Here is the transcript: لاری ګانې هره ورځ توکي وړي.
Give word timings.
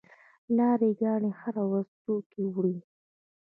لاری 0.55 0.91
ګانې 1.01 1.31
هره 1.41 1.63
ورځ 1.71 1.89
توکي 2.03 2.43
وړي. 2.53 2.75